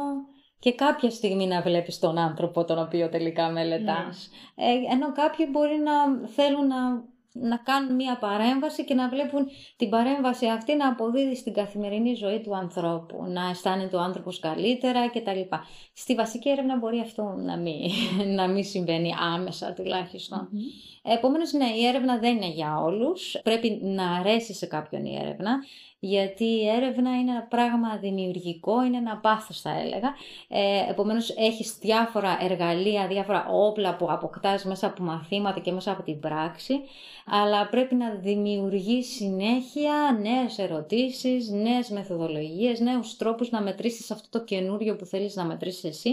[0.60, 4.30] και κάποια στιγμή να βλέπεις τον άνθρωπο τον οποίο τελικά μελετάς.
[4.56, 4.66] Ναι.
[4.66, 9.90] Ε, ενώ κάποιοι μπορεί να θέλουν να να κάνουν μία παρέμβαση και να βλέπουν την
[9.90, 15.56] παρέμβαση αυτή να αποδίδει στην καθημερινή ζωή του ανθρώπου, να αισθάνεται ο άνθρωπος καλύτερα κτλ.
[15.94, 17.92] Στη βασική έρευνα μπορεί αυτό να μην,
[18.38, 20.40] να μην συμβαίνει άμεσα τουλάχιστον.
[20.40, 20.99] Mm-hmm.
[21.04, 23.40] Επομένως, ναι, η έρευνα δεν είναι για όλους.
[23.44, 25.60] Πρέπει να αρέσει σε κάποιον η έρευνα
[26.00, 30.16] γιατί η έρευνα είναι ένα πράγμα δημιουργικό, είναι ένα πάθος θα έλεγα.
[30.48, 36.04] Ε, επομένως έχεις διάφορα εργαλεία, διάφορα όπλα που αποκτάς μέσα από μαθήματα και μέσα από
[36.04, 36.74] την πράξη,
[37.26, 44.44] αλλά πρέπει να δημιουργείς συνέχεια νέες ερωτήσεις, νέες μεθοδολογίες, νέους τρόπους να μετρήσεις αυτό το
[44.46, 46.12] καινούριο που θέλεις να μετρήσεις εσύ.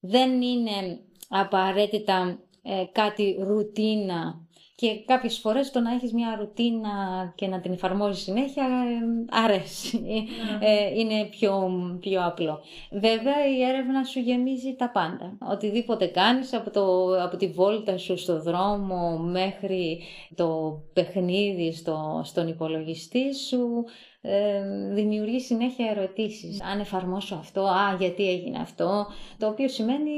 [0.00, 2.38] Δεν είναι απαραίτητα
[2.70, 4.47] ε, κάτι ρουτίνα
[4.80, 6.88] και κάποιες φορές το να έχεις μια ρουτίνα
[7.34, 10.00] και να την εφαρμόζεις συνέχεια ε, αρέσει.
[10.00, 10.66] Ναι.
[10.66, 12.60] Ε, είναι πιο, πιο απλό.
[12.90, 15.38] Βέβαια η έρευνα σου γεμίζει τα πάντα.
[15.50, 20.00] Οτιδήποτε κάνεις από, το, από τη βόλτα σου στο δρόμο μέχρι
[20.34, 23.84] το παιχνίδι στο, στον υπολογιστή σου
[24.20, 24.62] ε,
[24.92, 26.62] δημιουργείς συνέχεια ερωτήσεις.
[26.62, 29.06] Αν εφαρμόσω αυτό, α, γιατί έγινε αυτό,
[29.38, 30.10] το οποίο σημαίνει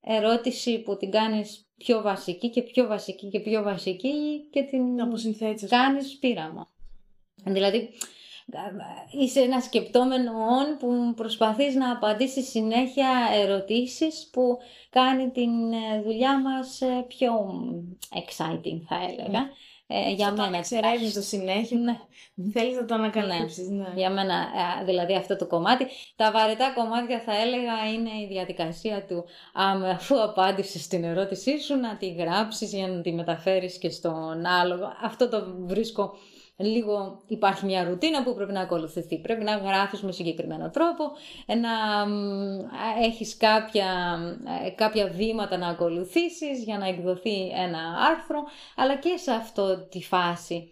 [0.00, 5.00] ερώτηση που την κάνεις πιο βασική και πιο βασική και πιο βασική και την
[5.68, 6.68] κάνεις πείραμα.
[7.44, 7.90] Δηλαδή,
[9.10, 14.58] είσαι ένας σκεπτόμενο όν που προσπαθείς να απαντήσεις συνέχεια ερωτήσεις που
[14.90, 17.30] κάνει την ε, δουλειά μας ε, πιο
[18.10, 19.50] exciting θα έλεγα.
[19.88, 20.56] Ε, για αυτό μένα.
[20.56, 21.78] Εξερεύνει το συνέχεια.
[21.78, 21.98] Ναι.
[22.52, 23.68] Θέλεις να το ανακαλύψεις.
[23.68, 23.82] Ναι.
[23.82, 23.92] ναι.
[23.94, 24.34] Για μένα,
[24.80, 25.86] ε, δηλαδή αυτό το κομμάτι.
[26.16, 29.24] Τα βαρετά κομμάτια θα έλεγα είναι η διαδικασία του
[29.94, 34.92] αφού απάντησες στην ερώτησή σου να τη γράψεις για να τη μεταφέρεις και στον άλλο.
[35.02, 36.14] Αυτό το βρίσκω
[36.56, 39.18] λίγο υπάρχει μια ρουτίνα που πρέπει να ακολουθηθεί.
[39.18, 41.04] Πρέπει να γράφεις με συγκεκριμένο τρόπο,
[41.46, 41.70] να
[43.04, 44.18] έχεις κάποια,
[44.66, 48.44] ε, κάποια βήματα να ακολουθήσεις για να εκδοθεί ένα άρθρο,
[48.76, 50.68] αλλά και σε αυτό τη φάση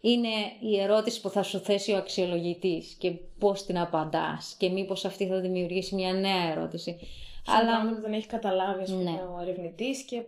[0.00, 0.28] είναι
[0.60, 5.26] η ερώτηση που θα σου θέσει ο αξιολογητής και πώς την απαντάς και μήπως αυτή
[5.26, 6.98] θα δημιουργήσει μια νέα ερώτηση.
[7.46, 9.10] αλλά δεν έχει καταλάβει ναι.
[9.10, 10.22] ο ερευνητής και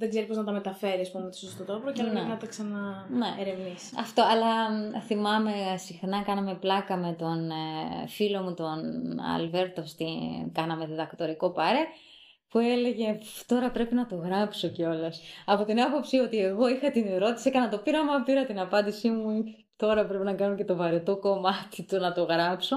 [0.00, 2.20] δεν ξέρει πώς να τα μεταφέρεις, α πούμε, το σωστό τρόπο και ναι.
[2.20, 3.92] να τα ξαναερευνήσεις.
[3.92, 4.00] Ναι.
[4.00, 4.52] Αυτό, αλλά
[5.00, 8.78] θυμάμαι συχνά κάναμε πλάκα με τον ε, φίλο μου, τον
[9.36, 10.06] Αλβέρτο, στη...
[10.52, 11.78] κάναμε διδακτορικό πάρε,
[12.48, 15.20] που έλεγε τώρα πρέπει να το γράψω κιόλας.
[15.44, 19.44] Από την άποψη ότι εγώ είχα την ερώτηση, έκανα το πείραμα, πήρα την απάντησή μου,
[19.76, 22.76] τώρα πρέπει να κάνω και το βαρετό κομμάτι του να το γράψω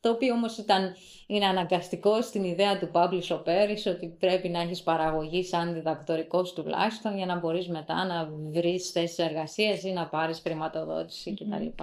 [0.00, 0.94] το οποίο όμως ήταν,
[1.26, 7.16] είναι αναγκαστικό στην ιδέα του Publish Operis, ότι πρέπει να έχεις παραγωγή σαν διδακτορικός τουλάχιστον
[7.16, 11.82] για να μπορείς μετά να βρεις θέσεις εργασίας ή να πάρεις χρηματοδότηση κτλ.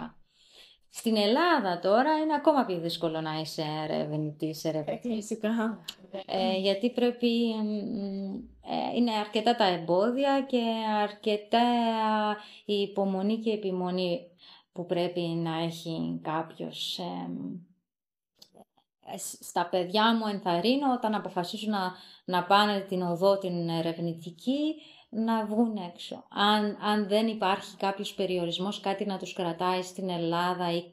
[0.90, 4.66] Στην Ελλάδα τώρα είναι ακόμα πιο δύσκολο να είσαι ερευνητής.
[5.02, 5.84] Φυσικά.
[6.26, 7.50] Ε, γιατί πρέπει,
[8.62, 10.62] ε, είναι αρκετά τα εμπόδια και
[11.02, 11.68] αρκετά
[12.66, 14.20] η υπομονή και η επιμονή
[14.72, 17.00] που πρέπει να έχει κάποιος
[19.40, 21.92] στα παιδιά μου ενθαρρύνω όταν αποφασίσουν να,
[22.26, 24.76] να πάνε την οδό την ερευνητική
[25.10, 26.24] να βγουν έξω.
[26.30, 30.84] Αν, αν δεν υπάρχει κάποιος περιορισμός, κάτι να τους κρατάει στην Ελλάδα ή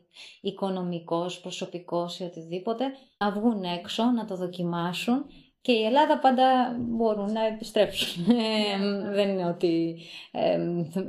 [0.41, 2.85] οικονομικός, προσωπικός ή οτιδήποτε,
[3.19, 5.27] να βγουν έξω, να το δοκιμάσουν
[5.61, 8.25] Και η Ελλάδα πάντα μπορούν να επιστρέψουν.
[8.31, 10.01] Ε, δεν είναι ότι
[10.31, 10.59] ε,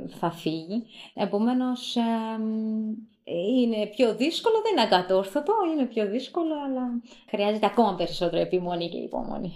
[0.06, 0.86] θα φύγει.
[1.14, 1.96] Επομένως,
[3.32, 8.96] είναι πιο δύσκολο, δεν είναι ακατόρθωτο, είναι πιο δύσκολο, αλλά χρειάζεται ακόμα περισσότερο επιμονή και
[8.96, 9.52] υπομονή.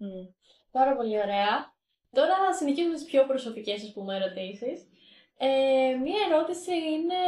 [0.00, 0.34] Mm.
[0.70, 1.74] Πάρα πολύ ωραία.
[2.12, 4.88] Τώρα συνεχίζουμε τις πιο προσωπικές, ας πούμε, ερωτήσεις.
[5.38, 7.20] Ε, μία ερώτηση είναι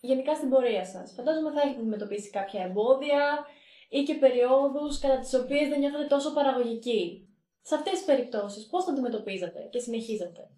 [0.00, 1.12] γενικά στην πορεία σας.
[1.16, 3.46] Φαντάζομαι θα έχετε αντιμετωπίσει κάποια εμπόδια
[3.88, 7.26] ή και περιόδους κατά τις οποίες δεν νιώθετε τόσο παραγωγικοί.
[7.62, 10.50] Σε αυτές τις περιπτώσεις πώς τα αντιμετωπίζετε και συνεχίζετε;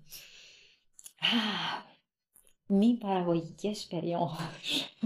[2.67, 4.97] Μη παραγωγικές περιόδους.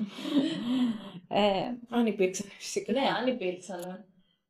[1.29, 2.93] ε, αν υπήρξαν φυσικά.
[2.93, 4.05] Ναι, αν υπήρξαν.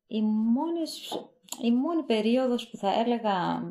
[0.07, 1.19] Η, μόνες,
[1.63, 3.63] η μόνη περίοδος που θα έλεγα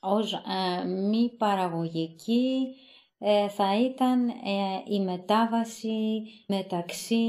[0.00, 2.74] ως ε, μη παραγωγική
[3.18, 7.26] ε, θα ήταν ε, η μετάβαση μεταξύ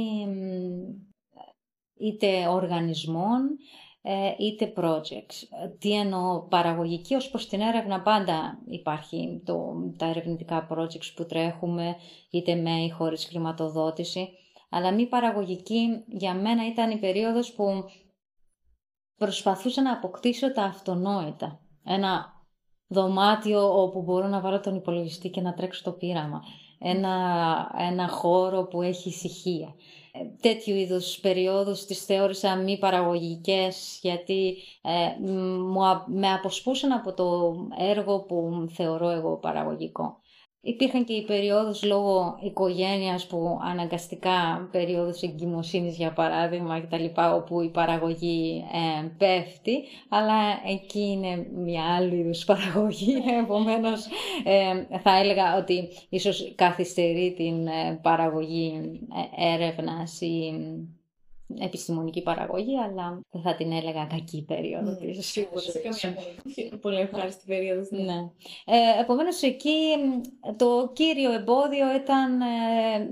[1.98, 3.58] είτε οργανισμών
[4.38, 5.48] είτε projects.
[5.80, 11.96] Τι εννοώ παραγωγική, ως προς την έρευνα πάντα υπάρχει το, τα ερευνητικά projects που τρέχουμε,
[12.30, 14.30] είτε με ή χωρίς χρηματοδότηση,
[14.70, 17.86] αλλά μη παραγωγική για μένα ήταν η περίοδος που
[19.16, 21.60] προσπαθούσα να αποκτήσω τα αυτονόητα.
[21.84, 22.26] Ένα
[22.88, 26.44] δωμάτιο όπου μπορώ να βάλω τον υπολογιστή και να τρέξω το πείραμα.
[26.84, 29.76] Ένα, ένα χώρο που έχει ησυχία.
[30.12, 35.26] Ε, τέτοιου είδους περιόδους τις θεώρησα μη παραγωγικές γιατί ε,
[36.06, 40.21] με αποσπούσαν από το έργο που θεωρώ εγώ παραγωγικό.
[40.63, 47.36] Υπήρχαν και οι περίοδους λόγω οικογένειας που αναγκαστικά περίοδους εγκυμοσύνης για παράδειγμα και τα λοιπά
[47.36, 53.13] όπου η παραγωγή ε, πέφτει αλλά εκεί είναι μια άλλη είδους παραγωγή.
[53.43, 54.06] Επομένως
[54.43, 59.00] ε, θα έλεγα ότι ίσως καθυστερεί την ε, παραγωγή
[59.38, 60.54] ε, έρευνας ή
[61.60, 65.16] επιστημονική παραγωγή, αλλά δεν θα την έλεγα κακή περίοδο mm.
[65.20, 65.62] Σίγουρα,
[66.82, 67.92] Πολύ ευχάριστη περίοδος.
[67.92, 68.02] Ναι.
[68.02, 68.20] ναι.
[68.66, 69.96] Ε, επομένως, εκεί
[70.58, 72.46] το κύριο εμπόδιο ήταν ε,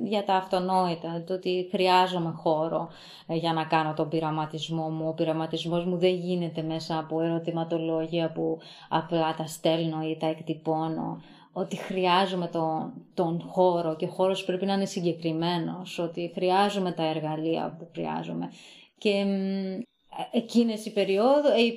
[0.04, 2.90] για τα αυτονόητα, το ότι χρειάζομαι χώρο
[3.28, 5.08] ε, για να κάνω τον πειραματισμό μου.
[5.08, 8.58] Ο πειραματισμός μου δεν γίνεται μέσα από ερωτηματολόγια που
[8.90, 14.66] απλά τα στέλνω ή τα εκτυπώνω ότι χρειάζομαι τον, τον χώρο και ο χώρος πρέπει
[14.66, 18.52] να είναι συγκεκριμένος, ότι χρειάζομαι τα εργαλεία που χρειάζομαι.
[18.98, 19.26] Και
[20.32, 21.76] εκείνες οι περίοδο, ε, η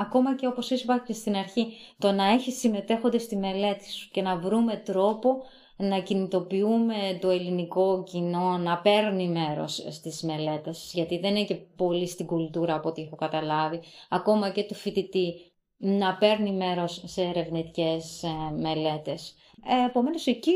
[0.00, 1.66] ακόμα και όπως είπα και στην αρχή,
[1.98, 5.42] το να έχεις συμμετέχονται στη μελέτη σου και να βρούμε τρόπο
[5.76, 12.06] να κινητοποιούμε το ελληνικό κοινό να παίρνει μέρος στις μελέτες, γιατί δεν είναι και πολύ
[12.06, 18.22] στην κουλτούρα από ό,τι έχω καταλάβει, ακόμα και του φοιτητή να παίρνει μέρος σε ερευνητικές
[18.22, 19.34] ε, μελέτες.
[19.68, 20.52] Ε, επομένως εκεί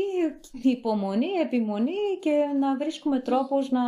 [0.61, 3.81] υπομονή, επιμονή και να βρίσκουμε τρόπους να,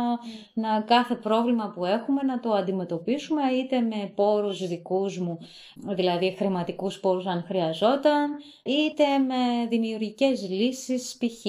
[0.54, 5.38] να κάθε πρόβλημα που έχουμε να το αντιμετωπίσουμε είτε με πόρους δικούς μου,
[5.76, 8.30] δηλαδή χρηματικούς πόρους αν χρειαζόταν,
[8.64, 11.46] είτε με δημιουργικές λύσεις, π.χ.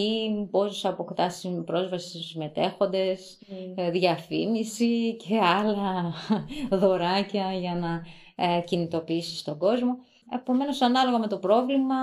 [0.52, 3.92] πώς αποκτάσει πρόσβαση στους συμμετέχοντες, mm.
[3.92, 6.14] διαφήμιση και άλλα
[6.80, 8.04] δωράκια για να
[8.36, 9.98] ε, κινητοποιήσεις στον κόσμο.
[10.34, 11.96] Επομένως, ανάλογα με το πρόβλημα,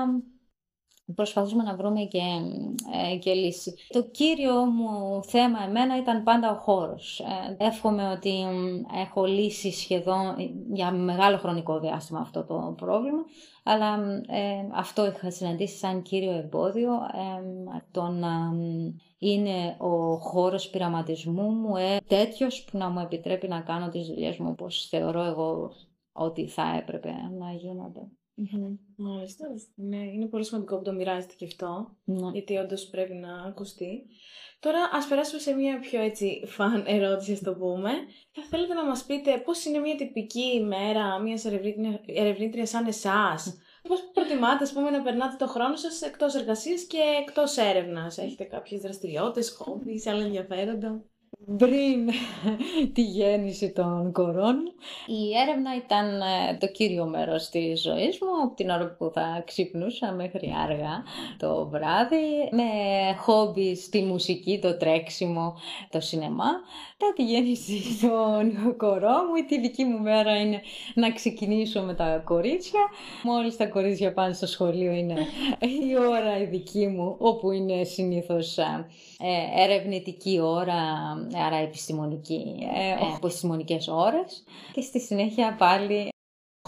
[1.14, 2.20] προσπαθούμε να βρούμε και,
[3.12, 3.74] ε, και λύση.
[3.88, 7.20] Το κύριο μου θέμα εμένα ήταν πάντα ο χώρος.
[7.58, 8.44] Ε, εύχομαι ότι
[9.02, 10.34] έχω λύσει σχεδόν
[10.72, 13.24] για μεγάλο χρονικό διάστημα αυτό το πρόβλημα,
[13.62, 13.94] αλλά
[14.26, 18.52] ε, αυτό είχα συναντήσει σαν κύριο εμπόδιο, ε, το να
[19.18, 24.36] είναι ο χώρος πειραματισμού μου ε, τέτοιος που να μου επιτρέπει να κάνω τις δουλειές
[24.36, 25.72] μου όπως θεωρώ εγώ
[26.12, 28.10] ότι θα έπρεπε να γίνονται.
[28.96, 29.46] Μάλιστα.
[29.74, 32.30] Ναι, είναι πολύ σημαντικό που το μοιράζετε και αυτό, ναι.
[32.32, 34.06] γιατί όντως πρέπει να ακουστεί.
[34.60, 37.90] Τώρα, ας περάσουμε σε μια πιο έτσι φαν ερώτηση, ας το πούμε.
[38.30, 41.40] Θα θέλετε να μας πείτε πώς είναι μια τυπική ημέρα μια
[42.06, 47.56] ερευνήτρια σαν εσάς; Πώς προτιμάτε, πούμε, να περνάτε το χρόνο σας εκτός εργασίας και εκτός
[47.56, 51.04] έρευνας; Έχετε κάποιες δραστηριότητες, χόμπι, άλλα ενδιαφέροντα;
[51.56, 52.10] Πριν
[52.94, 54.56] τη γέννηση των κορών.
[55.06, 59.42] Η έρευνα ήταν ε, το κύριο μέρος της ζωής μου, από την ώρα που θα
[59.46, 61.04] ξυπνούσα μέχρι άργα
[61.36, 62.62] το βράδυ, με
[63.18, 65.54] χόμπι στη μουσική, το τρέξιμο,
[65.90, 66.50] το σινεμά.
[66.96, 70.60] Τα τη γέννηση των κορών μου, τη δική μου μέρα είναι
[70.94, 72.80] να ξεκινήσω με τα κορίτσια.
[73.22, 75.14] Μόλις τα κορίτσια πάνε στο σχολείο είναι
[75.90, 78.86] η ώρα η δική μου, όπου είναι συνήθως ε,
[79.24, 80.80] ε, ερευνητική ώρα
[81.34, 86.08] άρα επιστημονική, ε, επιστημονικές ώρες και στη συνέχεια πάλι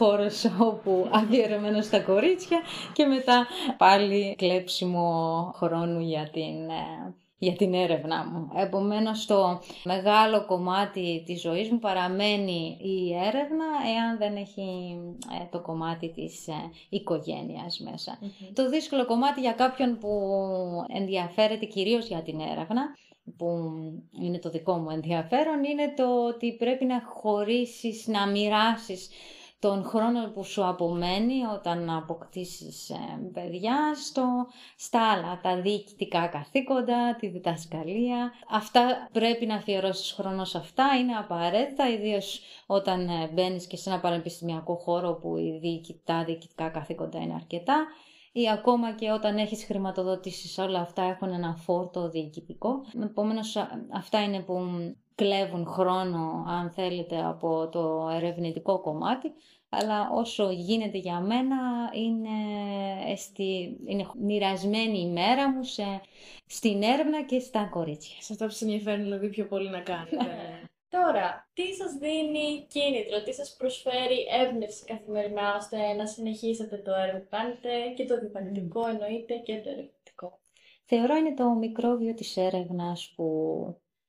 [0.00, 2.60] χώρος όπου αφιερωμένο στα κορίτσια
[2.92, 3.46] και μετά
[3.76, 8.48] πάλι κλέψιμο χρόνου για την, ε, για την έρευνά μου.
[8.56, 13.64] Επομένως το μεγάλο κομμάτι της ζωής μου παραμένει η έρευνα
[13.96, 14.96] εάν δεν έχει
[15.42, 16.52] ε, το κομμάτι της ε,
[16.88, 18.18] οικογένειας μέσα.
[18.54, 20.10] Το δύσκολο κομμάτι για κάποιον που
[20.94, 22.82] ενδιαφέρεται κυρίως για την έρευνα
[23.36, 23.46] που
[24.22, 29.08] είναι το δικό μου ενδιαφέρον είναι το ότι πρέπει να χωρίσεις, να μοιράσεις
[29.64, 37.16] τον χρόνο που σου απομένει όταν αποκτήσεις ε, παιδιά στο, στα άλλα, τα διοικητικά καθήκοντα,
[37.20, 38.32] τη διδασκαλία.
[38.50, 43.90] Αυτά πρέπει να αφιερώσεις χρόνος σε αυτά, είναι απαραίτητα, ιδίως όταν ε, μπαίνεις και σε
[43.90, 47.86] ένα πανεπιστημιακό χώρο που οι τα διοικητικά καθήκοντα είναι αρκετά
[48.36, 52.84] ή ακόμα και όταν έχεις χρηματοδοτήσεις όλα αυτά έχουν ένα φόρτο διοικητικό.
[53.02, 53.56] Επομένως,
[53.92, 54.60] αυτά είναι που
[55.14, 59.32] κλέβουν χρόνο, αν θέλετε, από το ερευνητικό κομμάτι
[59.78, 61.56] αλλά όσο γίνεται για μένα
[61.92, 62.28] είναι,
[63.12, 63.76] εστι...
[63.86, 66.00] είναι μοιρασμένη η μέρα μου σε...
[66.46, 68.16] στην έρευνα και στα κορίτσια.
[68.20, 70.16] Σε αυτό που σε ενδιαφέρει δηλαδή πιο πολύ να κάνετε.
[70.96, 77.18] Τώρα, τι σας δίνει κίνητρο, τι σας προσφέρει έμπνευση καθημερινά ώστε να συνεχίσετε το έργο
[77.18, 80.38] που κάνετε και το διπανητικό εννοείται και το ερευνητικό;
[80.84, 83.26] Θεωρώ είναι το μικρόβιο της έρευνας που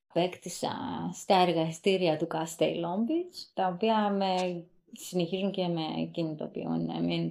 [0.08, 0.72] απέκτησα
[1.12, 6.90] στα εργαστήρια του Castell Lombits, τα οποία με συνεχίζουν και με κινητοποιούν.
[6.90, 7.30] I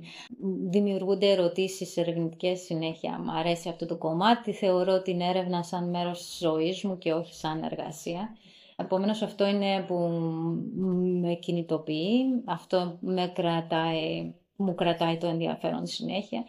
[0.70, 3.20] δημιουργούνται ερωτήσεις ερευνητικές συνέχεια.
[3.20, 4.52] Μου αρέσει αυτό το κομμάτι.
[4.54, 8.38] Θεωρώ την έρευνα σαν μέρος της ζωής μου και όχι σαν εργασία.
[8.76, 9.96] Επομένως αυτό είναι που
[11.22, 16.44] με κινητοποιεί, αυτό με κρατάει, μου κρατάει το ενδιαφέρον συνέχεια.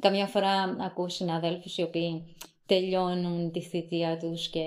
[0.00, 4.64] Καμιά φορά ακούω συναδέλφους οι οποίοι τελειώνουν τη θητεία τους και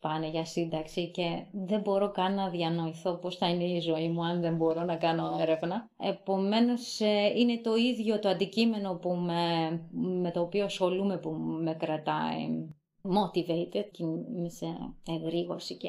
[0.00, 4.24] πάνε για σύνταξη και δεν μπορώ καν να διανοηθώ πώς θα είναι η ζωή μου
[4.24, 5.90] αν δεν μπορώ να κάνω έρευνα.
[5.98, 9.80] Επομένως ε, είναι το ίδιο το αντικείμενο που με,
[10.20, 11.30] με το οποίο ασχολούμαι που
[11.62, 12.68] με κρατάει
[13.02, 14.04] motivated και
[14.46, 14.66] σε
[15.08, 15.88] εγρήγορση και,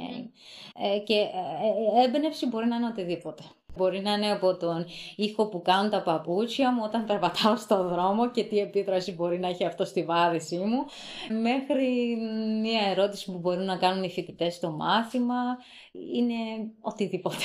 [0.76, 3.44] ε, και ε, έμπνευση μπορεί να είναι οτιδήποτε.
[3.76, 8.32] Μπορεί να είναι από τον ήχο που κάνουν τα παπούτσια μου όταν περπατάω στο δρόμο
[8.32, 10.86] και τι επίδραση μπορεί να έχει αυτό στη βάδισή μου,
[11.42, 12.18] μέχρι
[12.62, 15.36] μια ερώτηση που μπορούν να κάνουν οι φοιτητές στο μάθημα.
[16.14, 16.34] Είναι
[16.80, 17.44] οτιδήποτε.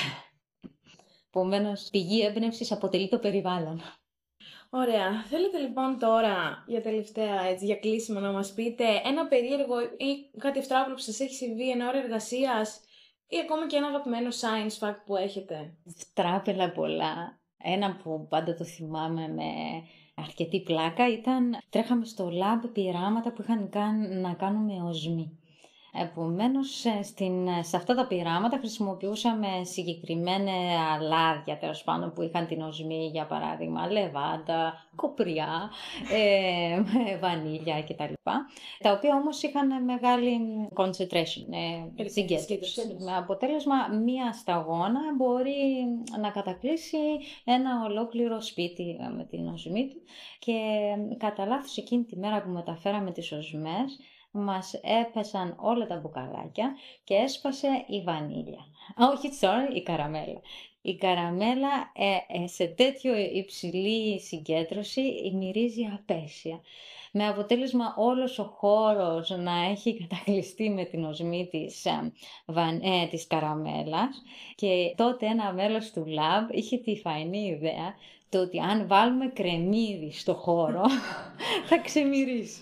[1.29, 3.81] Επομένως, πηγή έμπνευσης αποτελεί το περιβάλλον.
[4.71, 5.23] Ωραία.
[5.23, 10.59] Θέλετε λοιπόν τώρα για τελευταία έτσι, για κλείσιμο να μας πείτε ένα περίεργο ή κάτι
[10.59, 12.81] ευτράπλο που σας έχει συμβεί ένα ώρα εργασίας
[13.29, 15.75] ή ακόμα και ένα αγαπημένο science fact που έχετε;
[16.15, 17.39] Τράπελα πολλά.
[17.63, 19.45] Ένα που πάντα το θυμάμαι με
[20.15, 23.71] αρκετή πλάκα ήταν τρέχαμε στο lab πειράματα που είχαν
[24.21, 25.39] να κάνουν με οσμή.
[25.93, 26.85] Επομένως,
[27.61, 30.53] σε αυτά τα πειράματα χρησιμοποιούσαμε συγκεκριμένα
[31.01, 35.71] λάδια, τέλος πάντων, που είχαν την οσμή, για παράδειγμα, λεβάντα, κοπριά,
[36.13, 36.83] ε,
[37.23, 38.13] βανίλια κτλ.
[38.79, 40.39] Τα οποία όμως είχαν μεγάλη
[40.75, 41.47] concentration,
[41.97, 42.97] ε, συγκέντρωση.
[42.99, 43.75] Με αποτέλεσμα,
[44.05, 45.85] μία σταγόνα μπορεί
[46.21, 46.99] να κατακλείσει
[47.45, 49.97] ένα ολόκληρο σπίτι ε, με την οσμή του
[50.39, 50.55] και
[51.17, 53.99] κατά λάθος εκείνη τη μέρα που μεταφέραμε τις οσμές,
[54.31, 58.67] μας έπεσαν όλα τα μπουκαλάκια και έσπασε η βανίλια.
[58.97, 60.41] Όχι, sorry, η καραμέλα.
[60.83, 66.61] Η καραμέλα ε, ε, σε τέτοιο υψηλή συγκέντρωση μυρίζει απέσια.
[67.13, 72.13] Με αποτέλεσμα όλος ο χώρος να έχει κατακλειστεί με την οσμή της, ε,
[72.83, 74.23] ε, της καραμέλας
[74.55, 77.95] και τότε ένα μέλος του λαμπ είχε τη φαϊνή ιδέα
[78.31, 80.83] το ότι αν βάλουμε κρεμμύδι στο χώρο
[81.69, 82.61] θα ξεμυρίσει.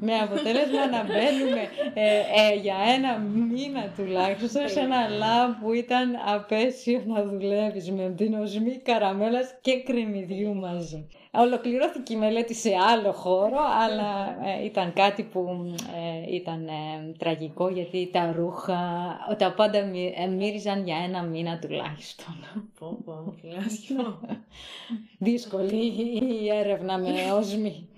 [0.00, 6.10] Με αποτέλεσμα να μπαίνουμε ε, ε, για ένα μήνα τουλάχιστον σε ένα λάμπ που ήταν
[6.26, 11.06] απέσιο να δουλεύεις με την οσμή καραμέλας και κρεμμυδιού μαζί.
[11.34, 15.72] Ολοκληρώθηκε η μελέτη σε άλλο χώρο, αλλά ε, ήταν κάτι που
[16.28, 18.80] ε, ήταν ε, τραγικό γιατί τα ρούχα,
[19.38, 19.84] τα πάντα
[20.36, 22.34] μύριζαν για ένα μήνα τουλάχιστον.
[22.78, 23.34] Πω, πω,
[25.18, 25.86] Δύσκολη
[26.42, 27.88] η έρευνα με οσμή.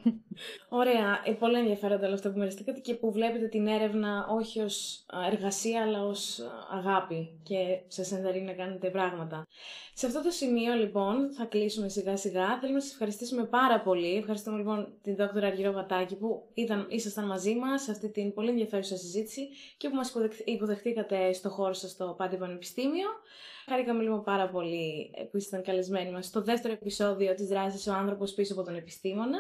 [0.69, 1.23] Ωραία.
[1.25, 5.83] Ε, πολύ ενδιαφέροντα όλα αυτά που μοιραστήκατε και που βλέπετε την έρευνα όχι ως εργασία
[5.83, 6.41] αλλά ως
[6.71, 9.47] αγάπη και σας ενθαρρύνει να κάνετε πράγματα.
[9.97, 12.59] Σε αυτό το σημείο λοιπόν θα κλείσουμε σιγά σιγά.
[12.59, 14.17] Θέλουμε να σας ευχαριστήσουμε πάρα πολύ.
[14.17, 18.49] Ευχαριστούμε λοιπόν την δόκτωρα Αργυρό Βατάκη που ήταν, ήσασταν μαζί μας σε αυτή την πολύ
[18.49, 23.09] ενδιαφέρουσα συζήτηση και που μας υποδεχτήκατε στο χώρο σας στο Πάντε Πανεπιστήμιο.
[23.67, 28.33] Χαρήκαμε λοιπόν πάρα πολύ που ήσασταν καλεσμένοι μας στο δεύτερο επεισόδιο της δράσης «Ο άνθρωπος
[28.35, 29.39] πίσω από τον επιστήμονα».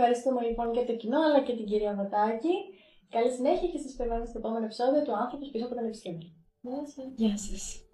[0.00, 2.54] Ευχαριστούμε λοιπόν και το κοινό αλλά και την κυρία Βατάκη.
[3.08, 6.30] Καλή συνέχεια και σας περιμένουμε στο επόμενο επεισόδιο του Άνθρωπος πίσω από τον επιστήμονα.
[7.16, 7.87] Γεια σας.